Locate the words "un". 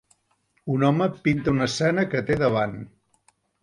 0.77-0.85